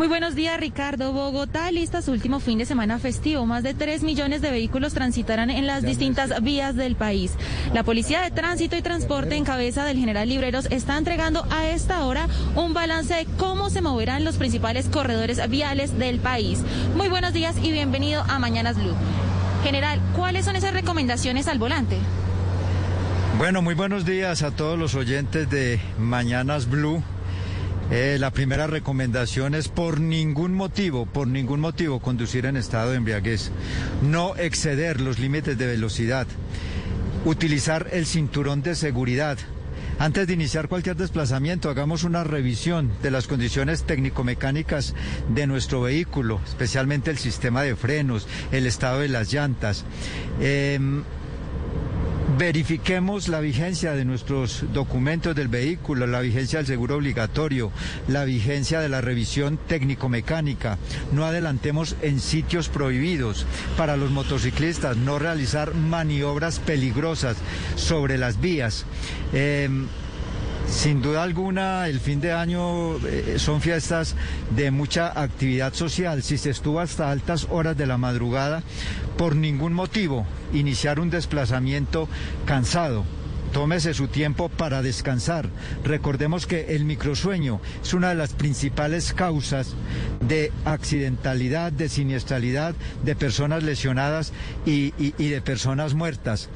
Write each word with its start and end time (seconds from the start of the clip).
Muy 0.00 0.08
buenos 0.08 0.34
días, 0.34 0.58
Ricardo. 0.58 1.12
Bogotá 1.12 1.70
lista 1.70 2.00
su 2.00 2.12
último 2.12 2.40
fin 2.40 2.56
de 2.56 2.64
semana 2.64 2.98
festivo. 2.98 3.44
Más 3.44 3.62
de 3.62 3.74
3 3.74 4.02
millones 4.02 4.40
de 4.40 4.50
vehículos 4.50 4.94
transitarán 4.94 5.50
en 5.50 5.66
las 5.66 5.82
distintas 5.82 6.42
vías 6.42 6.74
del 6.74 6.96
país. 6.96 7.34
La 7.74 7.82
Policía 7.82 8.22
de 8.22 8.30
Tránsito 8.30 8.78
y 8.78 8.80
Transporte 8.80 9.34
en 9.34 9.44
cabeza 9.44 9.84
del 9.84 9.98
general 9.98 10.30
Libreros 10.30 10.68
está 10.70 10.96
entregando 10.96 11.44
a 11.50 11.68
esta 11.68 12.06
hora 12.06 12.28
un 12.56 12.72
balance 12.72 13.12
de 13.12 13.26
cómo 13.36 13.68
se 13.68 13.82
moverán 13.82 14.24
los 14.24 14.38
principales 14.38 14.88
corredores 14.88 15.38
viales 15.50 15.98
del 15.98 16.18
país. 16.18 16.60
Muy 16.96 17.10
buenos 17.10 17.34
días 17.34 17.56
y 17.62 17.70
bienvenido 17.70 18.22
a 18.26 18.38
Mañanas 18.38 18.76
Blue. 18.78 18.96
General, 19.64 20.00
¿cuáles 20.16 20.46
son 20.46 20.56
esas 20.56 20.72
recomendaciones 20.72 21.46
al 21.46 21.58
volante? 21.58 21.98
Bueno, 23.36 23.60
muy 23.60 23.74
buenos 23.74 24.06
días 24.06 24.42
a 24.42 24.50
todos 24.50 24.78
los 24.78 24.94
oyentes 24.94 25.50
de 25.50 25.78
Mañanas 25.98 26.70
Blue. 26.70 27.02
Eh, 27.90 28.18
la 28.20 28.30
primera 28.30 28.68
recomendación 28.68 29.56
es 29.56 29.66
por 29.68 29.98
ningún 29.98 30.54
motivo, 30.54 31.06
por 31.06 31.26
ningún 31.26 31.58
motivo 31.58 31.98
conducir 31.98 32.46
en 32.46 32.56
estado 32.56 32.90
de 32.90 32.98
embriaguez. 32.98 33.50
No 34.00 34.36
exceder 34.36 35.00
los 35.00 35.18
límites 35.18 35.58
de 35.58 35.66
velocidad. 35.66 36.28
Utilizar 37.24 37.88
el 37.92 38.06
cinturón 38.06 38.62
de 38.62 38.76
seguridad. 38.76 39.38
Antes 39.98 40.28
de 40.28 40.32
iniciar 40.32 40.68
cualquier 40.68 40.96
desplazamiento, 40.96 41.68
hagamos 41.68 42.04
una 42.04 42.24
revisión 42.24 42.90
de 43.02 43.10
las 43.10 43.26
condiciones 43.26 43.82
técnico-mecánicas 43.82 44.94
de 45.28 45.46
nuestro 45.46 45.82
vehículo, 45.82 46.40
especialmente 46.46 47.10
el 47.10 47.18
sistema 47.18 47.62
de 47.62 47.76
frenos, 47.76 48.26
el 48.50 48.66
estado 48.66 49.00
de 49.00 49.08
las 49.08 49.30
llantas. 49.32 49.84
Em, 50.40 51.02
verifiquemos 52.40 53.28
la 53.28 53.38
vigencia 53.40 53.92
de 53.92 54.06
nuestros 54.06 54.64
documentos 54.72 55.36
del 55.36 55.48
vehículo, 55.48 56.06
la 56.06 56.22
vigencia 56.22 56.58
del 56.60 56.66
seguro 56.66 56.96
obligatorio, 56.96 57.70
la 58.08 58.24
vigencia 58.24 58.80
de 58.80 58.88
la 58.88 59.02
revisión 59.02 59.58
técnico-mecánica. 59.68 60.78
No 61.12 61.26
adelantemos 61.26 61.96
en 62.00 62.18
sitios 62.18 62.70
prohibidos. 62.70 63.44
Para 63.76 63.98
los 63.98 64.10
motociclistas, 64.10 64.96
no 64.96 65.18
realizar 65.18 65.74
maniobras 65.74 66.60
peligrosas 66.60 67.36
sobre 67.76 68.16
las 68.16 68.40
vías. 68.40 68.86
Em, 69.34 69.86
sin 70.70 71.02
duda 71.02 71.22
alguna, 71.24 71.88
el 71.88 72.00
fin 72.00 72.20
de 72.20 72.32
año 72.32 72.96
eh, 73.06 73.34
son 73.38 73.60
fiestas 73.60 74.14
de 74.54 74.70
mucha 74.70 75.20
actividad 75.20 75.74
social. 75.74 76.22
Si 76.22 76.38
se 76.38 76.50
estuvo 76.50 76.80
hasta 76.80 77.10
altas 77.10 77.48
horas 77.50 77.76
de 77.76 77.86
la 77.86 77.98
madrugada, 77.98 78.62
por 79.18 79.36
ningún 79.36 79.72
motivo 79.72 80.26
iniciar 80.52 81.00
un 81.00 81.10
desplazamiento 81.10 82.08
cansado. 82.46 83.04
Tómese 83.52 83.94
su 83.94 84.06
tiempo 84.06 84.48
para 84.48 84.80
descansar. 84.80 85.50
Recordemos 85.82 86.46
que 86.46 86.76
el 86.76 86.84
microsueño 86.84 87.60
es 87.82 87.92
una 87.92 88.10
de 88.10 88.14
las 88.14 88.32
principales 88.32 89.12
causas 89.12 89.74
de 90.20 90.52
accidentalidad, 90.64 91.72
de 91.72 91.88
siniestralidad, 91.88 92.76
de 93.04 93.16
personas 93.16 93.64
lesionadas 93.64 94.32
y, 94.64 94.94
y 94.98 95.28
de 95.28 95.40
personas 95.40 95.94
muertas 95.94 96.48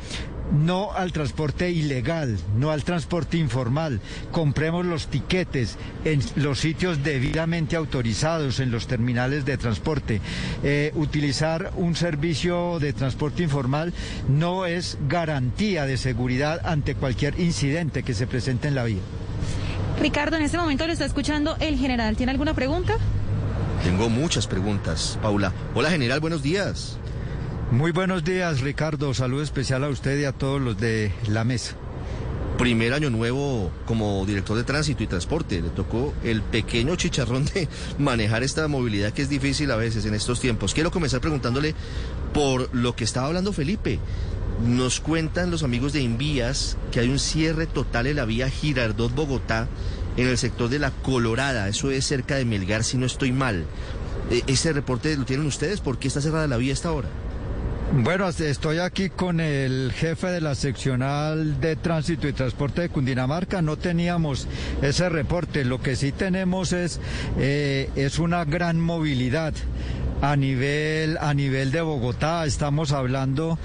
no 0.53 0.93
al 0.93 1.13
transporte 1.13 1.71
ilegal, 1.71 2.37
no 2.57 2.71
al 2.71 2.85
transporte 2.85 3.37
informal. 3.37 4.01
Compremos 4.31 4.85
los 4.85 5.09
tiquetes 5.09 5.77
en 6.05 6.21
los 6.37 6.61
sitios 6.61 7.03
debidamente 7.03 7.77
autorizados, 7.77 8.61
en 8.61 8.71
los 8.71 8.87
terminales 8.87 9.45
de 9.45 9.57
transporte. 9.57 10.21
Eh, 10.63 10.93
utilizar 10.95 11.73
un 11.77 11.97
servicio 11.97 12.79
de 12.79 12.93
transporte 12.93 13.43
informal 13.43 13.93
no 14.29 14.67
es 14.67 14.99
garantía 15.09 15.87
de 15.87 15.97
seguridad 15.97 16.61
ante 16.65 16.95
cualquier 16.95 17.39
incidente 17.41 18.03
que 18.03 18.15
se 18.15 18.27
presente 18.27 18.69
en 18.69 18.75
la 18.75 18.85
vía. 18.85 19.03
Ricardo, 20.01 20.37
en 20.37 20.43
este 20.43 20.59
momento 20.59 20.87
le 20.87 20.93
está 20.93 21.05
escuchando 21.05 21.57
el 21.61 21.79
general. 21.79 22.17
¿Tiene 22.17 22.33
alguna 22.33 22.55
pregunta? 22.55 22.97
Tengo 23.83 24.09
muchas 24.09 24.47
preguntas, 24.47 25.19
Paula. 25.23 25.53
Hola, 25.75 25.91
general, 25.91 26.21
buenos 26.21 26.43
días. 26.43 26.99
Muy 27.75 27.91
buenos 27.91 28.23
días, 28.23 28.61
Ricardo. 28.61 29.13
Saludo 29.15 29.43
especial 29.43 29.83
a 29.83 29.89
usted 29.89 30.17
y 30.21 30.25
a 30.27 30.31
todos 30.31 30.61
los 30.61 30.79
de 30.79 31.11
la 31.27 31.43
mesa. 31.43 31.75
Primer 32.57 32.93
año 32.93 33.11
nuevo 33.11 33.73
como 33.85 34.25
director 34.25 34.57
de 34.57 34.63
tránsito 34.63 35.03
y 35.03 35.09
transporte. 35.09 35.61
Le 35.61 35.71
tocó 35.71 36.15
el 36.23 36.41
pequeño 36.41 36.95
chicharrón 36.95 37.47
de 37.47 37.69
manejar 37.99 38.45
esta 38.45 38.69
movilidad 38.69 39.13
que 39.13 39.23
es 39.23 39.29
difícil 39.29 39.73
a 39.73 39.77
veces 39.77 40.07
en 40.07 40.15
estos 40.15 40.39
tiempos. 40.39 40.73
Quiero 40.73 40.93
comenzar 40.93 41.21
preguntándole 41.21 41.75
por 42.33 42.73
lo 42.73 42.95
que 42.95 43.03
estaba 43.03 43.27
hablando 43.27 43.53
Felipe. 43.53 43.99
Nos 44.65 45.01
cuentan 45.01 45.51
los 45.51 45.65
amigos 45.65 45.93
de 45.93 46.01
Invías 46.01 46.77
que 46.93 47.01
hay 47.01 47.09
un 47.09 47.19
cierre 47.19 47.67
total 47.67 48.07
en 48.07 48.15
la 48.15 48.25
vía 48.25 48.49
Girardot-Bogotá 48.51 49.67
en 50.17 50.29
el 50.29 50.39
sector 50.39 50.69
de 50.69 50.79
la 50.79 50.93
Colorada. 50.93 51.69
Eso 51.69 51.91
es 51.91 52.07
cerca 52.07 52.37
de 52.37 52.45
Melgar, 52.45 52.85
si 52.85 52.99
no 52.99 53.05
estoy 53.05 53.33
mal. 53.33 53.65
E, 54.31 54.45
¿Ese 54.47 54.73
reporte 54.73 55.17
lo 55.17 55.25
tienen 55.25 55.49
ustedes? 55.49 55.81
¿Por 55.81 55.99
qué 55.99 56.07
está 56.07 56.21
cerrada 56.21 56.47
la 56.47 56.57
vía 56.57 56.71
a 56.71 56.75
esta 56.75 56.93
hora? 56.93 57.09
Bueno, 57.97 58.29
estoy 58.29 58.79
aquí 58.79 59.09
con 59.09 59.39
el 59.39 59.93
jefe 59.93 60.27
de 60.27 60.41
la 60.41 60.57
seccional 60.57 61.61
de 61.61 61.77
tránsito 61.77 62.27
y 62.27 62.33
transporte 62.33 62.83
de 62.83 62.89
Cundinamarca. 62.89 63.63
No 63.63 63.77
teníamos 63.77 64.49
ese 64.83 65.09
reporte. 65.09 65.65
Lo 65.65 65.81
que 65.81 65.95
sí 65.95 66.11
tenemos 66.11 66.73
es, 66.73 66.99
eh, 67.39 67.91
es 67.95 68.19
una 68.19 68.45
gran 68.45 68.81
movilidad. 68.81 69.55
A 70.25 70.37
nivel, 70.37 71.19
a 71.21 71.35
nivel 71.35 71.71
de 71.71 71.83
Bogotá 71.83 72.47
estamos 72.47 72.93
hablando 72.93 73.59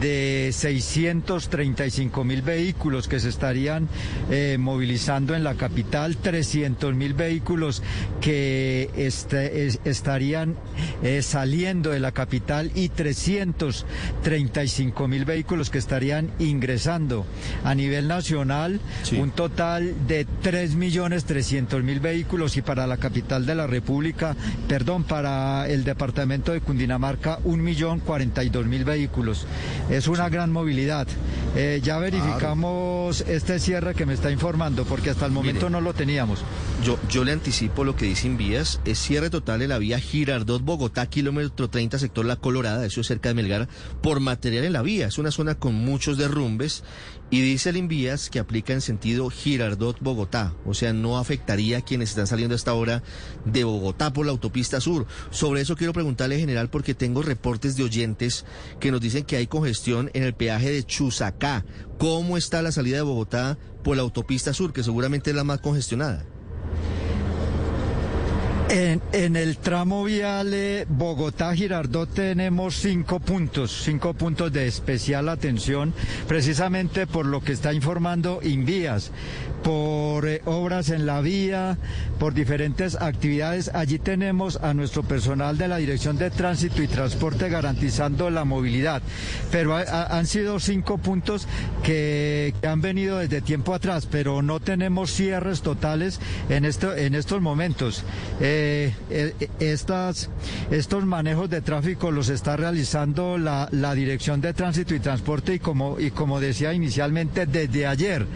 de 0.00 0.50
635 0.52 2.24
mil 2.24 2.42
vehículos 2.42 3.06
que 3.06 3.20
se 3.20 3.28
estarían 3.28 3.88
eh, 4.28 4.56
movilizando 4.58 5.36
en 5.36 5.44
la 5.44 5.54
capital, 5.54 6.16
300 6.16 6.96
mil 6.96 7.14
vehículos 7.14 7.84
que 8.20 8.90
este, 8.96 9.68
estarían 9.84 10.56
eh, 11.04 11.22
saliendo 11.22 11.90
de 11.90 12.00
la 12.00 12.10
capital 12.10 12.72
y 12.74 12.88
335 12.88 15.06
mil 15.06 15.24
vehículos 15.24 15.70
que 15.70 15.78
estarían 15.78 16.32
ingresando. 16.40 17.24
A 17.62 17.76
nivel 17.76 18.08
nacional, 18.08 18.80
un 19.16 19.30
total 19.30 20.08
de 20.08 20.26
3 20.42 20.74
millones 20.74 21.24
300 21.24 21.84
mil 21.84 22.00
vehículos 22.00 22.56
y 22.56 22.62
para 22.62 22.88
la 22.88 22.96
capital 22.96 23.46
de 23.46 23.54
la 23.54 23.68
República, 23.68 24.34
perdón, 24.66 25.04
para 25.04 25.68
el 25.68 25.84
departamento 25.84 25.99
departamento 26.00 26.52
de 26.52 26.62
Cundinamarca 26.62 27.40
1.042.000 27.40 28.84
vehículos. 28.84 29.46
Es 29.90 30.08
una 30.08 30.30
gran 30.30 30.50
movilidad. 30.50 31.06
Eh, 31.54 31.80
ya 31.82 31.98
verificamos 31.98 33.20
este 33.28 33.58
cierre 33.58 33.94
que 33.94 34.06
me 34.06 34.14
está 34.14 34.30
informando, 34.30 34.86
porque 34.86 35.10
hasta 35.10 35.26
el 35.26 35.32
momento 35.32 35.68
no 35.68 35.82
lo 35.82 35.92
teníamos. 35.92 36.42
Yo, 36.82 36.98
yo 37.10 37.22
le 37.22 37.32
anticipo 37.32 37.84
lo 37.84 37.96
que 37.96 38.06
dicen 38.06 38.38
vías. 38.38 38.80
Es 38.86 38.98
cierre 38.98 39.28
total 39.28 39.60
de 39.60 39.68
la 39.68 39.76
vía 39.76 40.00
Girardot 40.00 40.62
Bogotá, 40.62 41.04
kilómetro 41.04 41.68
30, 41.68 41.98
sector 41.98 42.24
La 42.24 42.36
Colorada, 42.36 42.86
eso 42.86 43.02
es 43.02 43.06
cerca 43.06 43.28
de 43.28 43.34
Melgar, 43.34 43.68
por 44.00 44.20
material 44.20 44.64
en 44.64 44.72
la 44.72 44.80
vía. 44.80 45.08
Es 45.08 45.18
una 45.18 45.30
zona 45.30 45.56
con 45.56 45.74
muchos 45.74 46.16
derrumbes 46.16 46.82
y 47.30 47.40
dice 47.42 47.70
el 47.70 47.76
Invías 47.76 48.28
que 48.28 48.40
aplica 48.40 48.72
en 48.72 48.80
sentido 48.80 49.30
Girardot-Bogotá, 49.30 50.54
o 50.66 50.74
sea, 50.74 50.92
no 50.92 51.16
afectaría 51.16 51.78
a 51.78 51.80
quienes 51.80 52.10
están 52.10 52.26
saliendo 52.26 52.54
a 52.54 52.56
esta 52.56 52.74
hora 52.74 53.02
de 53.44 53.64
Bogotá 53.64 54.12
por 54.12 54.26
la 54.26 54.32
autopista 54.32 54.80
sur. 54.80 55.06
Sobre 55.30 55.60
eso 55.60 55.76
quiero 55.76 55.92
preguntarle, 55.92 56.38
general, 56.38 56.70
porque 56.70 56.94
tengo 56.94 57.22
reportes 57.22 57.76
de 57.76 57.84
oyentes 57.84 58.44
que 58.80 58.90
nos 58.90 59.00
dicen 59.00 59.24
que 59.24 59.36
hay 59.36 59.46
congestión 59.46 60.10
en 60.12 60.24
el 60.24 60.34
peaje 60.34 60.72
de 60.72 60.82
Chusacá. 60.82 61.64
¿Cómo 61.98 62.36
está 62.36 62.62
la 62.62 62.72
salida 62.72 62.96
de 62.96 63.02
Bogotá 63.02 63.58
por 63.84 63.96
la 63.96 64.02
autopista 64.02 64.52
sur, 64.52 64.72
que 64.72 64.82
seguramente 64.82 65.30
es 65.30 65.36
la 65.36 65.44
más 65.44 65.60
congestionada? 65.60 66.26
En, 68.72 69.34
el 69.34 69.56
tramo 69.56 70.04
vial 70.04 70.54
Bogotá-Girardot 70.88 72.08
tenemos 72.14 72.76
cinco 72.76 73.18
puntos, 73.18 73.82
cinco 73.82 74.14
puntos 74.14 74.52
de 74.52 74.68
especial 74.68 75.28
atención, 75.28 75.92
precisamente 76.28 77.08
por 77.08 77.26
lo 77.26 77.40
que 77.40 77.50
está 77.50 77.74
informando 77.74 78.38
Invías, 78.44 79.10
por 79.64 80.28
eh, 80.28 80.40
obras 80.44 80.90
en 80.90 81.04
la 81.04 81.20
vía, 81.20 81.78
por 82.20 82.32
diferentes 82.32 82.94
actividades. 82.94 83.72
Allí 83.74 83.98
tenemos 83.98 84.56
a 84.58 84.72
nuestro 84.72 85.02
personal 85.02 85.58
de 85.58 85.66
la 85.66 85.78
Dirección 85.78 86.16
de 86.16 86.30
Tránsito 86.30 86.80
y 86.80 86.86
Transporte 86.86 87.48
garantizando 87.48 88.30
la 88.30 88.44
movilidad. 88.44 89.02
Pero 89.50 89.74
han 89.74 90.26
sido 90.26 90.60
cinco 90.60 90.98
puntos 90.98 91.48
que, 91.82 92.54
han 92.62 92.80
venido 92.80 93.18
desde 93.18 93.40
tiempo 93.40 93.74
atrás, 93.74 94.06
pero 94.08 94.42
no 94.42 94.60
tenemos 94.60 95.10
cierres 95.10 95.60
totales 95.62 96.20
en 96.48 96.64
estos 96.64 97.40
momentos. 97.40 98.04
Eh, 98.40 98.59
eh, 98.62 98.92
eh, 99.08 99.48
estas, 99.58 100.28
estos 100.70 101.06
manejos 101.06 101.48
de 101.48 101.62
tráfico 101.62 102.10
los 102.10 102.28
está 102.28 102.58
realizando 102.58 103.38
la, 103.38 103.68
Dirección 103.94 104.40
de 104.40 104.52
Tránsito 104.52 104.94
y 104.94 105.00
Transporte 105.00 105.54
y 105.54 105.58
como, 105.58 105.98
y 105.98 106.10
como 106.10 106.40
decía 106.40 106.72
inicialmente, 106.74 107.46
desde 107.46 107.86
ayer 107.86 108.26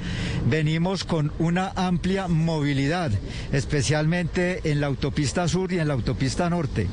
venimos 0.49 1.05
con 1.05 1.31
una 1.39 1.73
amplia 1.77 2.27
movilidad, 2.27 3.13
especialmente 3.53 4.61
en 4.65 4.81
la 4.81 4.87
autopista 4.89 5.47
sur 5.47 5.73
y 5.73 5.79
en 5.79 5.89
la 5.89 5.95
autopista 5.95 6.51
norte. 6.51 6.89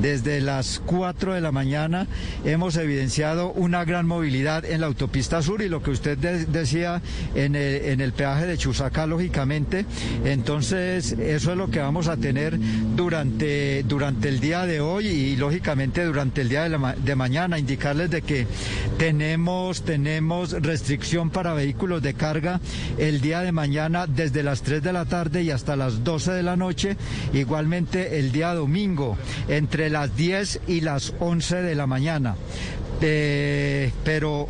Desde 0.00 0.40
las 0.40 0.80
4 0.84 1.34
de 1.34 1.40
la 1.40 1.52
mañana 1.52 2.06
hemos 2.44 2.76
evidenciado 2.76 3.52
una 3.52 3.84
gran 3.84 4.06
movilidad 4.06 4.64
en 4.64 4.80
la 4.80 4.88
autopista 4.88 5.40
sur 5.42 5.62
y 5.62 5.68
lo 5.68 5.82
que 5.82 5.90
usted 5.90 6.18
decía 6.18 7.00
en 7.34 7.54
el, 7.54 7.84
en 7.86 8.00
el 8.00 8.12
peaje 8.12 8.46
de 8.46 8.58
Chusacá, 8.58 9.06
lógicamente. 9.06 9.86
Entonces, 10.24 11.12
eso 11.12 11.52
es 11.52 11.56
lo 11.56 11.70
que 11.70 11.78
vamos 11.78 12.08
a 12.08 12.16
tener 12.16 12.58
durante, 12.96 13.82
durante 13.84 14.28
el 14.28 14.40
día 14.40 14.66
de 14.66 14.80
hoy 14.80 15.06
y 15.06 15.36
lógicamente 15.36 16.04
durante 16.04 16.42
el 16.42 16.48
día 16.48 16.68
de, 16.68 17.16
mañana. 17.16 17.58
Indicarles 17.58 18.10
de 18.10 18.22
que 18.22 18.46
tenemos, 18.98 19.82
tenemos 19.82 20.52
restricción 20.52 21.30
para 21.30 21.54
vehículos 21.54 22.02
de 22.02 22.14
carga 22.14 22.60
el 22.98 23.20
día 23.20 23.40
de 23.40 23.52
mañana 23.52 24.06
desde 24.06 24.42
las 24.42 24.62
3 24.62 24.82
de 24.82 24.92
la 24.92 25.04
tarde 25.04 25.42
y 25.42 25.50
hasta 25.50 25.76
las 25.76 26.04
12 26.04 26.32
de 26.32 26.42
la 26.42 26.56
noche. 26.56 26.96
Igualmente 27.32 28.18
el 28.18 28.32
día 28.32 28.54
domingo 28.54 29.16
entre 29.48 29.90
las 29.90 30.16
10 30.16 30.60
y 30.68 30.80
las 30.80 31.14
11 31.18 31.62
de 31.62 31.74
la 31.74 31.86
mañana. 31.86 32.36
Eh, 33.00 33.90
pero 34.04 34.48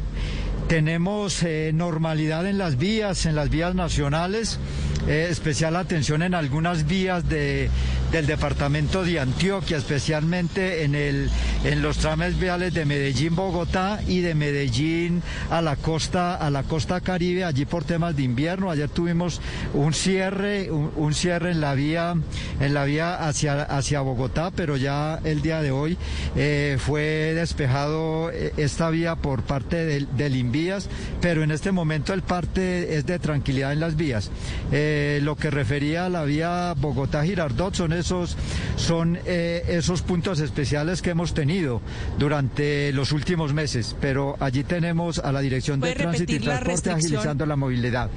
tenemos 0.69 1.43
eh, 1.43 1.71
normalidad 1.75 2.47
en 2.47 2.59
las 2.59 2.79
vías, 2.79 3.27
en 3.27 3.35
las 3.35 3.51
vías 3.51 3.75
nacionales, 3.75 4.59
eh, 5.07 5.29
especial 5.31 5.77
atención 5.77 6.23
en 6.23 6.35
algunas 6.35 6.87
vías 6.87 7.29
de, 7.29 7.69
del 8.13 8.27
departamento 8.27 9.05
de 9.05 9.19
Antioquia, 9.19 9.79
especialmente 9.79 10.85
en, 10.85 10.95
el, 10.95 11.31
en 11.65 11.81
los 11.81 11.97
trames 11.97 12.39
viales 12.39 12.75
de 12.75 12.85
Medellín, 12.85 13.35
Bogotá 13.35 14.01
y 14.07 14.21
de 14.21 14.35
Medellín 14.35 15.23
a 15.51 15.63
la 15.63 15.77
costa, 15.77 16.35
a 16.35 16.51
la 16.51 16.63
costa 16.63 17.01
caribe, 17.01 17.45
allí 17.45 17.65
por 17.65 17.85
temas 17.85 18.15
de 18.15 18.25
invierno. 18.25 18.71
Ayer 18.71 18.91
tuvimos 18.91 19.41
un 19.73 19.95
cierre, 19.95 20.71
un, 20.71 21.15
cierre 21.15 21.53
en 21.53 21.63
la 21.63 21.75
vía, 21.75 22.15
en 22.61 22.75
la 22.75 22.85
vía 22.85 23.15
hacia, 23.15 23.63
hacia 23.63 24.03
Bogotá, 24.03 24.51
pero 24.55 24.77
ya 24.77 25.19
el 25.25 25.41
día 25.41 25.63
de 25.63 25.71
hoy 25.71 25.97
eh, 26.37 26.77
fue 26.79 27.33
despejado 27.35 28.31
esta 28.31 28.91
vía 28.91 29.17
por 29.17 29.43
parte 29.43 29.87
del, 29.87 30.07
del 30.17 30.37
Invías, 30.37 30.89
pero 31.23 31.43
en 31.43 31.51
este 31.51 31.73
momento 31.73 32.13
el 32.13 32.23
parte 32.23 32.97
es 32.97 33.07
de 33.07 33.19
tranquilidad 33.19 33.73
en 33.73 33.81
las 33.81 33.97
vías. 33.97 34.31
Eh, 34.71 35.21
lo 35.23 35.37
que 35.37 35.51
refería 35.51 36.07
a 36.07 36.09
la 36.11 36.25
vía 36.25 36.75
Bogotá-Girardot 36.75 37.75
son 37.75 38.02
esos, 38.03 38.37
son 38.77 39.19
eh, 39.25 39.65
esos 39.69 40.03
puntos 40.03 40.41
especiales 40.41 41.03
que 41.03 41.11
hemos 41.11 41.35
tenido 41.35 41.81
durante 42.19 42.93
los 42.93 43.13
últimos 43.13 43.53
meses, 43.53 43.97
pero 44.01 44.37
allí 44.41 44.65
tenemos 44.65 45.19
a 45.19 45.33
la 45.33 45.41
Dirección 45.41 45.81
de 45.81 45.95
Tránsito 45.95 46.33
y 46.33 46.39
Transporte 46.39 46.91
agilizando 46.91 47.47
la 47.47 47.57
movilidad. 47.57 48.11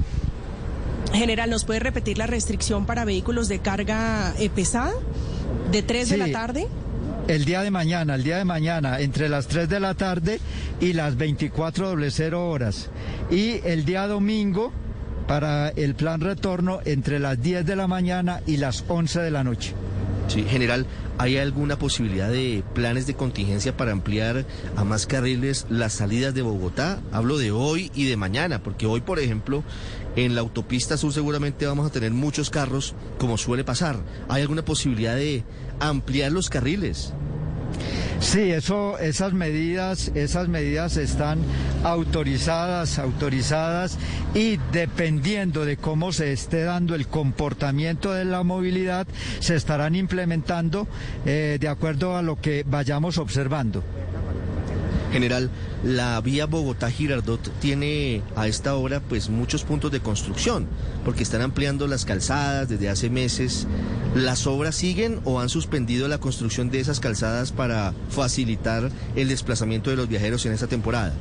General, 1.13 1.49
¿nos 1.49 1.65
puede 1.65 1.79
repetir 1.79 2.17
la 2.17 2.27
restricción 2.27 2.85
para 2.85 3.05
vehículos 3.05 3.47
de 3.47 3.59
carga 3.59 4.33
eh, 4.37 4.49
pesada 4.49 4.93
de 5.71 5.81
3 5.81 6.09
de 6.09 6.17
la 6.17 6.31
tarde? 6.31 6.67
El 7.27 7.45
día 7.45 7.63
de 7.63 7.71
mañana, 7.71 8.15
el 8.15 8.23
día 8.23 8.37
de 8.37 8.45
mañana, 8.45 8.99
entre 8.99 9.29
las 9.29 9.47
3 9.47 9.67
de 9.67 9.79
la 9.79 9.93
tarde 9.95 10.39
y 10.79 10.93
las 10.93 11.17
24.00 11.17 12.33
horas. 12.33 12.89
Y 13.31 13.61
el 13.65 13.85
día 13.85 14.07
domingo, 14.07 14.71
para 15.27 15.69
el 15.69 15.95
plan 15.95 16.21
retorno 16.21 16.79
entre 16.85 17.19
las 17.19 17.41
10 17.41 17.65
de 17.65 17.75
la 17.75 17.87
mañana 17.87 18.41
y 18.45 18.57
las 18.57 18.83
11 18.87 19.21
de 19.21 19.31
la 19.31 19.43
noche. 19.43 19.73
Sí, 20.27 20.43
general, 20.43 20.87
¿hay 21.19 21.37
alguna 21.37 21.77
posibilidad 21.77 22.29
de 22.29 22.63
planes 22.73 23.05
de 23.05 23.13
contingencia 23.13 23.77
para 23.77 23.91
ampliar 23.91 24.45
a 24.75 24.83
más 24.83 25.05
carriles 25.05 25.67
las 25.69 25.93
salidas 25.93 26.33
de 26.33 26.41
Bogotá? 26.41 26.99
Hablo 27.11 27.37
de 27.37 27.51
hoy 27.51 27.91
y 27.93 28.05
de 28.05 28.17
mañana, 28.17 28.63
porque 28.63 28.87
hoy, 28.87 29.01
por 29.01 29.19
ejemplo, 29.19 29.63
en 30.15 30.33
la 30.33 30.41
autopista 30.41 30.97
sur 30.97 31.13
seguramente 31.13 31.67
vamos 31.67 31.85
a 31.85 31.91
tener 31.91 32.11
muchos 32.11 32.49
carros, 32.49 32.95
como 33.19 33.37
suele 33.37 33.63
pasar. 33.63 33.97
¿Hay 34.27 34.41
alguna 34.41 34.65
posibilidad 34.65 35.15
de 35.15 35.43
ampliar 35.79 36.31
los 36.31 36.49
carriles? 36.49 37.13
Sí, 38.19 38.51
eso, 38.51 38.97
esas 38.99 39.33
medidas, 39.33 40.11
esas 40.15 40.47
medidas 40.47 40.97
están 40.97 41.39
autorizadas, 41.83 42.97
autorizadas 42.97 43.97
y 44.33 44.57
dependiendo 44.71 45.65
de 45.65 45.77
cómo 45.77 46.11
se 46.11 46.31
esté 46.31 46.63
dando 46.63 46.95
el 46.95 47.07
comportamiento 47.07 48.13
de 48.13 48.25
la 48.25 48.43
movilidad, 48.43 49.07
se 49.39 49.55
estarán 49.55 49.95
implementando 49.95 50.87
eh, 51.25 51.57
de 51.59 51.67
acuerdo 51.67 52.17
a 52.17 52.21
lo 52.21 52.39
que 52.41 52.63
vayamos 52.65 53.17
observando. 53.17 53.83
General, 55.15 55.49
la 55.81 56.19
vía 56.19 56.45
Bogotá-Girardot 56.45 57.39
tiene 57.61 58.21
a 58.35 58.49
esta 58.49 58.75
hora 58.75 58.99
pues 58.99 59.29
muchos 59.29 59.63
puntos 59.63 59.89
de 59.89 60.01
construcción, 60.01 60.67
porque 61.05 61.23
están 61.23 61.41
ampliando 61.41 61.87
las 61.87 62.03
calzadas 62.03 62.67
desde 62.67 62.89
hace 62.89 63.09
meses. 63.09 63.65
¿Las 64.13 64.45
obras 64.45 64.75
siguen 64.75 65.21
o 65.23 65.39
han 65.39 65.47
suspendido 65.47 66.09
la 66.09 66.17
construcción 66.17 66.69
de 66.69 66.81
esas 66.81 66.99
calzadas 66.99 67.53
para 67.53 67.93
facilitar 68.09 68.91
el 69.15 69.29
desplazamiento 69.29 69.89
de 69.89 69.95
los 69.95 70.09
viajeros 70.09 70.45
en 70.45 70.51
esta 70.51 70.67
temporada? 70.67 71.13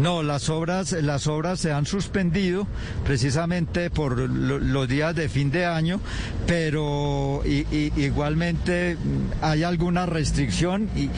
No, 0.00 0.22
las 0.22 0.48
obras, 0.48 0.92
las 0.92 1.26
obras 1.26 1.60
se 1.60 1.72
han 1.72 1.84
suspendido 1.84 2.66
precisamente 3.04 3.90
por 3.90 4.18
los 4.18 4.88
días 4.88 5.14
de 5.14 5.28
fin 5.28 5.50
de 5.50 5.66
año, 5.66 6.00
pero 6.46 7.42
igualmente 7.44 8.96
mm, 8.96 9.44
hay 9.44 9.62
alguna 9.62 10.06
restricción 10.06 10.88
y, 10.96 11.10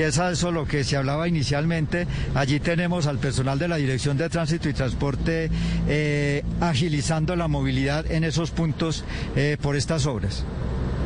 es 0.00 0.16
eso 0.16 0.52
lo 0.52 0.66
que 0.66 0.84
se 0.84 0.96
hablaba 0.96 1.28
inicialmente. 1.28 2.06
Allí 2.34 2.60
tenemos 2.60 3.06
al 3.06 3.18
personal 3.18 3.58
de 3.58 3.68
la 3.68 3.76
Dirección 3.76 4.16
de 4.16 4.30
Tránsito 4.30 4.70
y 4.70 4.72
Transporte 4.72 5.50
eh, 5.86 6.42
agilizando 6.62 7.36
la 7.36 7.46
movilidad 7.46 8.10
en 8.10 8.24
esos 8.24 8.50
puntos 8.52 9.04
eh, 9.36 9.58
por 9.60 9.76
estas 9.76 10.06
obras. 10.06 10.44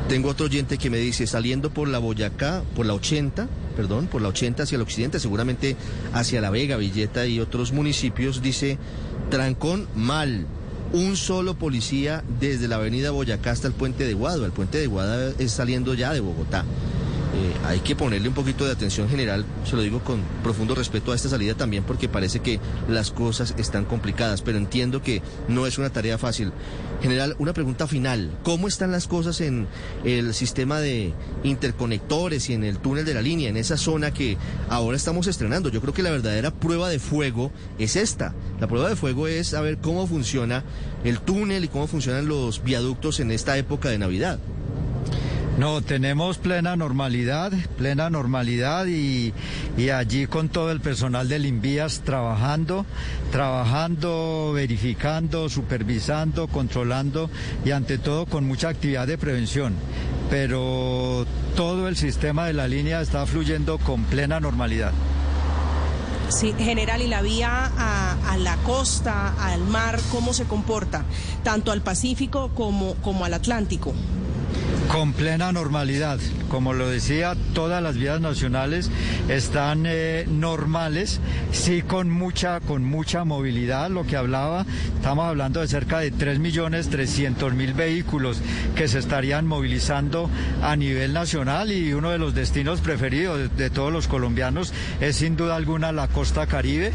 Tengo 0.08 0.28
otro 0.28 0.46
oyente 0.46 0.76
que 0.76 0.90
me 0.90 0.98
dice, 0.98 1.26
saliendo 1.26 1.70
por 1.70 1.88
la 1.88 1.98
Boyacá, 1.98 2.62
por 2.76 2.84
la 2.84 2.92
80, 2.92 3.48
perdón, 3.74 4.06
por 4.06 4.20
la 4.20 4.28
80 4.28 4.62
hacia 4.62 4.76
el 4.76 4.82
occidente, 4.82 5.18
seguramente 5.18 5.76
hacia 6.12 6.42
La 6.42 6.50
Vega, 6.50 6.76
Villeta 6.76 7.26
y 7.26 7.40
otros 7.40 7.72
municipios, 7.72 8.42
dice, 8.42 8.78
trancón 9.30 9.88
mal. 9.94 10.46
Un 10.92 11.16
solo 11.16 11.54
policía 11.54 12.22
desde 12.38 12.68
la 12.68 12.76
avenida 12.76 13.10
Boyacá 13.10 13.50
hasta 13.50 13.66
el 13.66 13.72
puente 13.72 14.06
de 14.06 14.14
Guado. 14.14 14.44
El 14.44 14.52
puente 14.52 14.78
de 14.78 14.86
Guado 14.86 15.34
es 15.38 15.50
saliendo 15.50 15.94
ya 15.94 16.12
de 16.12 16.20
Bogotá. 16.20 16.64
Eh, 17.34 17.52
hay 17.64 17.80
que 17.80 17.96
ponerle 17.96 18.28
un 18.28 18.34
poquito 18.34 18.64
de 18.64 18.70
atención 18.70 19.08
general, 19.08 19.44
se 19.64 19.74
lo 19.74 19.82
digo 19.82 19.98
con 20.04 20.20
profundo 20.44 20.76
respeto 20.76 21.10
a 21.10 21.16
esta 21.16 21.28
salida 21.28 21.54
también 21.54 21.82
porque 21.82 22.08
parece 22.08 22.38
que 22.38 22.60
las 22.88 23.10
cosas 23.10 23.54
están 23.58 23.86
complicadas, 23.86 24.40
pero 24.40 24.56
entiendo 24.56 25.02
que 25.02 25.20
no 25.48 25.66
es 25.66 25.76
una 25.76 25.90
tarea 25.90 26.16
fácil. 26.16 26.52
General, 27.02 27.34
una 27.40 27.52
pregunta 27.52 27.88
final, 27.88 28.30
¿cómo 28.44 28.68
están 28.68 28.92
las 28.92 29.08
cosas 29.08 29.40
en 29.40 29.66
el 30.04 30.32
sistema 30.32 30.78
de 30.78 31.12
interconectores 31.42 32.48
y 32.50 32.52
en 32.52 32.62
el 32.62 32.78
túnel 32.78 33.04
de 33.04 33.14
la 33.14 33.22
línea, 33.22 33.48
en 33.48 33.56
esa 33.56 33.76
zona 33.76 34.14
que 34.14 34.36
ahora 34.68 34.96
estamos 34.96 35.26
estrenando? 35.26 35.70
Yo 35.70 35.80
creo 35.80 35.92
que 35.92 36.04
la 36.04 36.12
verdadera 36.12 36.52
prueba 36.52 36.88
de 36.88 37.00
fuego 37.00 37.50
es 37.80 37.96
esta. 37.96 38.32
La 38.60 38.68
prueba 38.68 38.88
de 38.88 38.94
fuego 38.94 39.26
es 39.26 39.48
saber 39.48 39.78
cómo 39.78 40.06
funciona 40.06 40.62
el 41.02 41.18
túnel 41.18 41.64
y 41.64 41.68
cómo 41.68 41.88
funcionan 41.88 42.28
los 42.28 42.62
viaductos 42.62 43.18
en 43.18 43.32
esta 43.32 43.58
época 43.58 43.88
de 43.88 43.98
Navidad. 43.98 44.38
No, 45.56 45.82
tenemos 45.82 46.38
plena 46.38 46.74
normalidad, 46.74 47.52
plena 47.78 48.10
normalidad 48.10 48.86
y, 48.86 49.32
allí 49.88 50.26
con 50.26 50.48
todo 50.48 50.72
el 50.72 50.80
personal 50.80 51.28
del 51.28 51.46
Invías 51.46 52.00
trabajando, 52.00 52.84
trabajando, 53.30 54.50
verificando, 54.52 55.48
supervisando, 55.48 56.48
controlando 56.48 57.30
y 57.64 57.70
ante 57.70 57.98
todo 57.98 58.26
con 58.26 58.44
mucha 58.44 58.68
actividad 58.68 59.06
de 59.06 59.16
prevención. 59.16 59.74
Pero 60.28 61.24
todo 61.54 61.86
el 61.86 61.96
sistema 61.96 62.46
de 62.46 62.52
la 62.52 62.66
línea 62.66 63.00
está 63.00 63.24
fluyendo 63.24 63.78
con 63.78 64.02
plena 64.04 64.40
normalidad. 64.40 64.92
Sí, 66.30 66.52
general, 66.58 67.00
y 67.00 67.06
la 67.06 67.22
vía 67.22 67.70
a, 67.76 68.32
a, 68.32 68.36
la 68.38 68.56
costa, 68.64 69.34
al 69.38 69.62
mar, 69.62 70.00
¿cómo 70.10 70.32
se 70.32 70.46
comporta? 70.46 71.04
Tanto 71.44 71.70
al 71.70 71.82
Pacífico 71.82 72.50
como, 72.56 72.94
como 72.96 73.24
al 73.24 73.34
Atlántico. 73.34 73.94
Con 74.94 75.12
plena 75.12 75.50
normalidad. 75.50 76.20
Como 76.48 76.72
lo 76.72 76.88
decía, 76.88 77.34
todas 77.52 77.82
las 77.82 77.96
vías 77.96 78.20
nacionales 78.20 78.92
están 79.28 79.86
eh, 79.86 80.24
normales, 80.28 81.20
sí 81.50 81.82
con 81.82 82.10
mucha, 82.10 82.60
con 82.60 82.84
mucha 82.84 83.24
movilidad, 83.24 83.90
lo 83.90 84.06
que 84.06 84.16
hablaba, 84.16 84.64
estamos 84.94 85.26
hablando 85.26 85.60
de 85.60 85.66
cerca 85.66 85.98
de 85.98 86.12
3.300.000 86.12 87.74
vehículos 87.74 88.40
que 88.76 88.86
se 88.86 89.00
estarían 89.00 89.48
movilizando 89.48 90.30
a 90.62 90.76
nivel 90.76 91.12
nacional 91.12 91.72
y 91.72 91.92
uno 91.92 92.10
de 92.10 92.18
los 92.18 92.32
destinos 92.32 92.80
preferidos 92.80 93.50
de, 93.56 93.70
todos 93.70 93.92
los 93.92 94.06
colombianos 94.06 94.72
es 95.00 95.16
sin 95.16 95.36
duda 95.36 95.56
alguna 95.56 95.90
la 95.90 96.06
costa 96.06 96.46
caribe. 96.46 96.92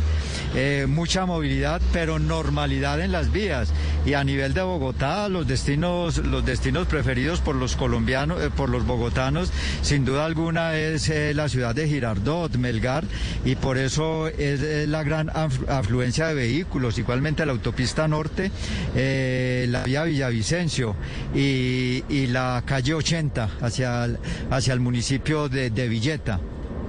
Eh, 0.56 0.88
mucha 0.88 1.26
movilidad, 1.26 1.82
pero 1.92 2.18
normalidad 2.18 3.02
en 3.02 3.12
las 3.12 3.32
vías. 3.32 3.74
Y 4.06 4.14
a 4.14 4.24
nivel 4.24 4.54
de 4.54 4.62
Bogotá, 4.62 5.28
los 5.28 5.48
destinos, 5.48 6.18
los 6.18 6.46
destinos 6.46 6.88
preferidos 6.88 7.42
por 7.42 7.56
los 7.56 7.76
colombianos, 7.76 7.89
eh, 7.90 8.50
por 8.56 8.70
los 8.70 8.86
bogotanos, 8.86 9.52
sin 9.82 10.06
duda 10.06 10.26
alguna 10.26 10.78
es 10.78 11.10
eh, 11.10 11.34
la 11.34 11.50
ciudad 11.50 11.74
de 11.74 11.88
Girardot, 11.88 12.56
Melgar, 12.56 13.04
y 13.44 13.56
por 13.56 13.78
eso 13.78 14.28
es, 14.28 14.88
la 14.88 15.04
gran 15.04 15.30
afluencia 15.30 16.28
de 16.28 16.36
vehículos. 16.36 16.98
Igualmente 17.00 17.46
la 17.46 17.52
autopista 17.52 18.08
norte, 18.08 18.52
eh, 18.96 19.66
la 19.70 19.84
vía 19.84 20.04
Villavicencio 20.04 20.96
y, 21.34 22.28
la 22.30 22.62
calle 22.66 22.94
80 22.94 23.50
hacia 23.62 24.06
el, 24.06 24.20
hacia 24.52 24.74
el 24.74 24.80
municipio 24.80 25.50
de, 25.50 25.72
de 25.72 25.88
Villeta. 25.88 26.40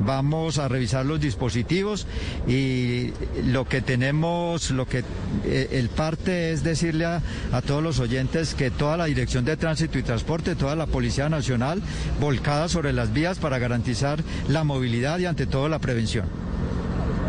Vamos 0.05 0.59
a 0.59 0.69
revisar 0.69 1.07
los 1.07 1.21
dispositivos 1.21 2.07
y 2.47 3.13
lo 3.45 3.67
que 3.67 3.81
tenemos, 3.81 4.71
lo 4.71 4.87
que 4.87 5.05
eh, 5.45 5.69
el 5.73 5.89
parte 5.89 6.53
es 6.53 6.63
decirle 6.63 7.05
a, 7.05 7.23
a 7.53 7.63
todos 7.63 7.83
los 7.83 7.99
oyentes 7.99 8.55
que 8.55 8.71
toda 8.71 8.97
la 8.97 9.07
Dirección 9.07 9.45
de 9.45 9.57
Tránsito 9.57 9.99
y 9.99 10.03
Transporte, 10.03 10.55
toda 10.55 10.77
la 10.77 10.87
Policía 10.87 11.29
Nacional, 11.29 11.83
volcada 12.21 12.69
sobre 12.69 12.93
las 12.93 13.13
vías 13.13 13.39
para 13.39 13.59
garantizar 13.59 14.23
la 14.49 14.65
movilidad 14.65 15.19
y 15.19 15.27
ante 15.27 15.47
todo 15.47 15.69
la 15.69 15.79
prevención. 15.79 16.27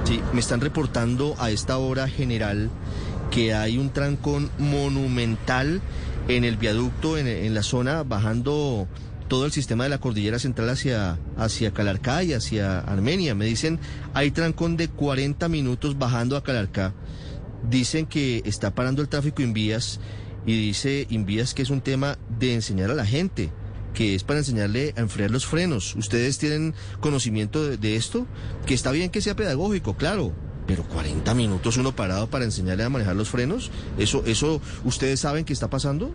Sí, 0.04 0.20
me 0.34 0.40
están 0.40 0.62
reportando 0.62 1.36
a 1.40 1.52
esta 1.52 1.78
hora 1.78 2.08
general 2.08 2.70
que 3.30 3.54
hay 3.54 3.78
un 3.78 3.92
trancón 3.92 4.50
monumental 4.58 5.82
en 6.28 6.44
el 6.44 6.58
viaducto, 6.58 7.18
en, 7.18 7.28
en 7.28 7.54
la 7.54 7.64
zona, 7.64 8.04
bajando 8.04 8.88
todo 9.32 9.46
el 9.46 9.54
sistema 9.54 9.86
de 9.86 9.90
la 9.90 10.02
cordillera 10.02 10.40
central 10.40 10.68
hacia, 10.68 11.18
hacia 11.38 11.72
Calarcá 11.72 12.22
y 12.22 12.34
hacia 12.34 12.80
Armenia. 12.80 13.34
Me 13.34 13.46
dicen, 13.46 13.80
hay 14.14 14.32
trancón 14.32 14.76
de 14.76 14.90
40 14.90 15.48
minutos 15.48 15.98
bajando 15.98 16.36
a 16.36 16.44
Calarcá. 16.44 16.94
Dicen 17.70 18.08
que 18.08 18.42
está 18.44 18.76
parando 18.76 19.02
el 19.02 19.08
tráfico 19.08 19.42
en 19.42 19.54
vías 19.54 20.02
y 20.46 20.60
dice 20.60 21.08
Invías 21.10 21.54
que 21.54 21.62
es 21.62 21.70
un 21.70 21.80
tema 21.80 22.18
de 22.40 22.56
enseñar 22.56 22.92
a 22.92 22.94
la 22.94 23.06
gente, 23.06 23.52
que 23.94 24.16
es 24.16 24.26
para 24.26 24.40
enseñarle 24.40 24.94
a 24.98 25.00
enfriar 25.00 25.32
los 25.32 25.46
frenos. 25.46 25.96
¿Ustedes 25.96 26.38
tienen 26.38 26.76
conocimiento 27.00 27.66
de, 27.66 27.96
esto? 27.96 28.28
Que 28.66 28.74
está 28.74 28.92
bien 28.92 29.12
que 29.12 29.22
sea 29.22 29.38
pedagógico, 29.38 29.96
claro, 29.96 30.34
pero 30.68 30.84
40 30.84 31.34
minutos 31.36 31.78
uno 31.78 31.96
parado 31.96 32.30
para 32.30 32.44
enseñarle 32.44 32.84
a 32.84 32.90
manejar 32.90 33.16
los 33.16 33.30
frenos, 33.30 33.72
¿eso, 33.98 34.24
eso 34.26 34.60
ustedes 34.84 35.22
saben 35.22 35.46
que 35.46 35.54
está 35.54 35.70
pasando? 35.70 36.12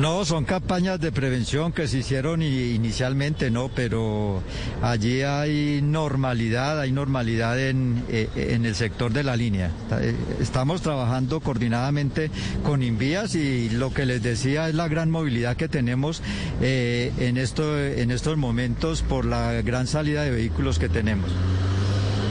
No, 0.00 0.24
son 0.24 0.46
campañas 0.46 0.98
de 0.98 1.12
prevención 1.12 1.72
que 1.72 1.86
se 1.86 1.98
hicieron 1.98 2.40
inicialmente, 2.40 3.50
¿no? 3.50 3.68
Pero 3.68 4.42
allí 4.80 5.20
hay 5.20 5.82
normalidad, 5.82 6.80
hay 6.80 6.90
normalidad 6.90 7.60
en, 7.60 8.02
eh, 8.08 8.26
en, 8.34 8.64
el 8.64 8.74
sector 8.74 9.12
de 9.12 9.24
la 9.24 9.36
línea. 9.36 9.70
Eh, 10.00 10.14
estamos 10.40 10.80
trabajando 10.80 11.40
coordinadamente 11.40 12.30
con 12.62 12.82
Invías 12.82 13.34
y 13.34 13.68
lo 13.68 13.92
que 13.92 14.06
les 14.06 14.22
decía 14.22 14.70
es 14.70 14.74
la 14.74 14.88
gran 14.88 15.10
movilidad 15.10 15.58
que 15.58 15.68
tenemos 15.68 16.22
eh, 16.62 17.12
en, 17.18 17.36
esto, 17.36 17.78
en 17.78 18.10
estos 18.10 18.38
momentos 18.38 19.02
por 19.02 19.26
la 19.26 19.60
gran 19.60 19.86
salida 19.86 20.22
de 20.22 20.30
vehículos 20.30 20.78
que 20.78 20.88
tenemos. 20.88 21.30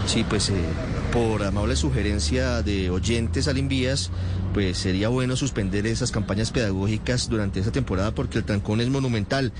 Sí, 0.07 0.25
pues 0.27 0.49
eh, 0.49 0.55
por 1.11 1.43
amable 1.43 1.75
sugerencia 1.75 2.61
de 2.61 2.89
oyentes 2.89 3.47
al 3.47 3.57
Invías, 3.57 4.11
pues 4.53 4.77
sería 4.77 5.09
bueno 5.09 5.35
suspender 5.35 5.87
esas 5.87 6.11
campañas 6.11 6.51
pedagógicas 6.51 7.29
durante 7.29 7.59
esta 7.59 7.71
temporada 7.71 8.13
porque 8.13 8.37
el 8.37 8.43
trancón 8.43 8.81
es 8.81 8.89
monumental. 8.89 9.51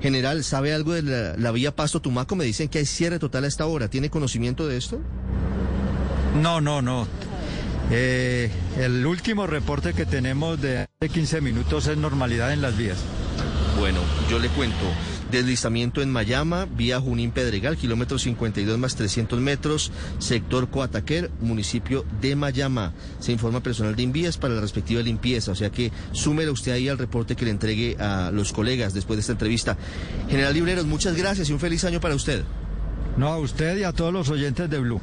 General, 0.00 0.44
¿sabe 0.44 0.74
algo 0.74 0.92
de 0.92 1.02
la, 1.02 1.36
la 1.36 1.50
vía 1.50 1.74
Pasto-Tumaco? 1.74 2.36
Me 2.36 2.44
dicen 2.44 2.68
que 2.68 2.78
hay 2.78 2.86
cierre 2.86 3.18
total 3.18 3.44
a 3.44 3.48
esta 3.48 3.66
hora. 3.66 3.88
¿Tiene 3.88 4.10
conocimiento 4.10 4.66
de 4.66 4.76
esto? 4.76 5.00
No, 6.42 6.60
no, 6.60 6.82
no. 6.82 7.06
Eh, 7.90 8.50
el 8.78 9.06
último 9.06 9.46
reporte 9.46 9.94
que 9.94 10.04
tenemos 10.04 10.60
de 10.60 10.88
15 11.00 11.40
minutos 11.40 11.86
es 11.86 11.96
normalidad 11.96 12.52
en 12.52 12.60
las 12.60 12.76
vías. 12.76 12.98
Bueno, 13.78 14.00
yo 14.28 14.38
le 14.38 14.48
cuento. 14.48 14.76
Deslizamiento 15.30 16.00
en 16.00 16.10
Mayama, 16.10 16.66
vía 16.66 17.00
Junín 17.00 17.30
Pedregal, 17.30 17.76
kilómetro 17.76 18.18
52 18.18 18.78
más 18.78 18.96
300 18.96 19.40
metros, 19.40 19.92
sector 20.18 20.70
Coataquer, 20.70 21.30
municipio 21.40 22.04
de 22.20 22.34
Mayama. 22.36 22.92
Se 23.20 23.32
informa 23.32 23.62
personal 23.62 23.94
de 23.94 24.02
Invías 24.02 24.38
para 24.38 24.54
la 24.54 24.60
respectiva 24.60 25.02
limpieza, 25.02 25.52
o 25.52 25.54
sea 25.54 25.70
que 25.70 25.92
súmela 26.12 26.50
usted 26.50 26.72
ahí 26.72 26.88
al 26.88 26.98
reporte 26.98 27.36
que 27.36 27.44
le 27.44 27.50
entregue 27.50 27.96
a 27.98 28.30
los 28.32 28.52
colegas 28.52 28.94
después 28.94 29.16
de 29.16 29.20
esta 29.20 29.32
entrevista. 29.32 29.76
General 30.28 30.54
Libreros, 30.54 30.86
muchas 30.86 31.16
gracias 31.16 31.50
y 31.50 31.52
un 31.52 31.60
feliz 31.60 31.84
año 31.84 32.00
para 32.00 32.14
usted. 32.14 32.44
No, 33.16 33.28
a 33.28 33.38
usted 33.38 33.76
y 33.78 33.82
a 33.82 33.92
todos 33.92 34.12
los 34.12 34.28
oyentes 34.28 34.70
de 34.70 34.78
Blue. 34.78 35.00